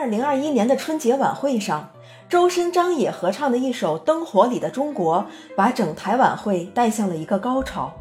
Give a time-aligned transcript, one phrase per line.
[0.00, 1.90] 二零二一年的春节晚会上，
[2.26, 5.18] 周深、张也合唱的一首《灯火里的中国》，
[5.54, 7.92] 把整台晚会带向了一个高潮。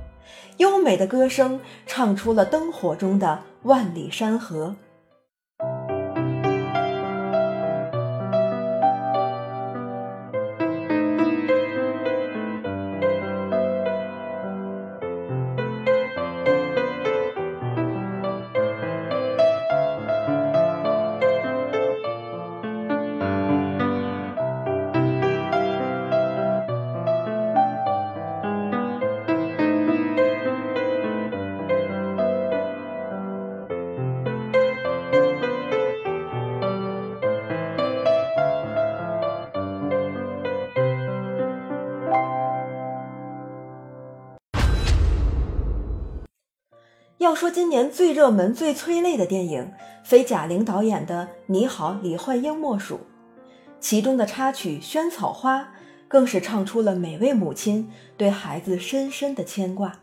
[0.55, 4.77] 优美的歌声唱出了灯火中的万里山河。
[47.29, 49.71] 要说今年最热门、最催泪的电影，
[50.03, 53.01] 非贾玲导演的《你好，李焕英》莫属。
[53.79, 55.61] 其中的插曲《萱草花》，
[56.07, 59.99] 更是唱出了每位母亲对孩子深深的牵挂。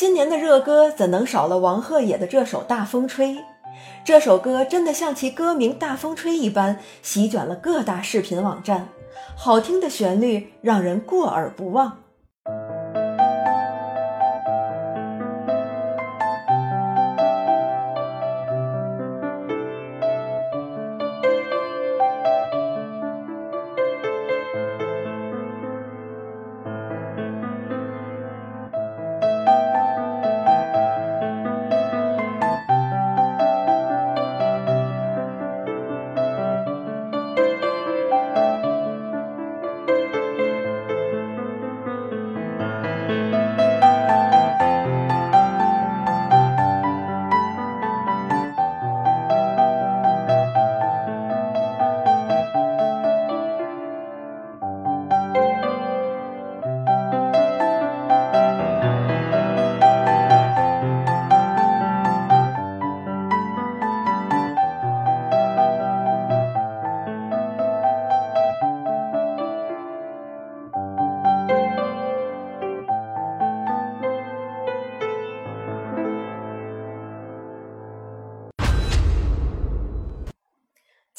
[0.00, 3.34] 今年的热歌怎能少了王赫野的这首《大风吹》？
[4.02, 8.88] 这首歌真的像其歌名《大风吹》一般，席卷了各大视频网站。
[9.36, 11.98] 好听的旋律让人过耳不忘。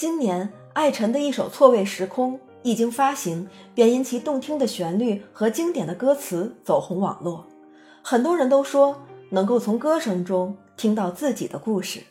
[0.01, 7.45] 今年艾辰的一首《错位时空》一经发行，便因其动听的旋律和经典的歌词走红网络。
[8.01, 12.01] 很多人都说能够从歌声中听到自己的故事。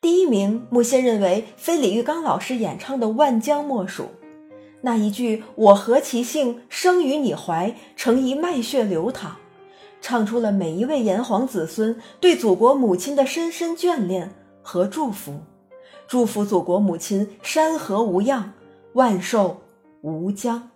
[0.00, 4.08] 第一名，木仙认为非李玉刚老师演唱的《万疆》莫属。
[4.80, 9.36] 那一句“我何其幸生于你怀，成一脉血流淌”，
[10.00, 14.32] 唱出了每一位炎黄子孙对祖国母亲的深深眷恋
[14.62, 15.40] 和祝福。
[16.08, 18.54] 祝福祖国母亲，山河无恙，
[18.94, 19.60] 万寿
[20.00, 20.69] 无疆。